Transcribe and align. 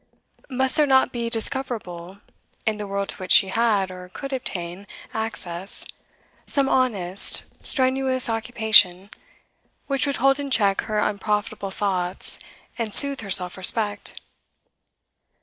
Must 0.49 0.75
there 0.77 0.87
not 0.87 1.11
be 1.11 1.29
discoverable, 1.29 2.21
in 2.65 2.77
the 2.77 2.87
world 2.87 3.09
to 3.09 3.17
which 3.17 3.31
she 3.33 3.49
had, 3.49 3.91
or 3.91 4.09
could 4.09 4.33
obtain, 4.33 4.87
access, 5.13 5.85
some 6.47 6.67
honest, 6.67 7.43
strenuous 7.61 8.27
occupation, 8.27 9.11
which 9.85 10.07
would 10.07 10.15
hold 10.17 10.39
in 10.39 10.49
check 10.49 10.81
her 10.89 10.97
unprofitable 10.97 11.69
thoughts 11.69 12.39
and 12.79 12.91
soothe 12.95 13.21
her 13.21 13.29
self 13.29 13.55
respect? 13.57 14.19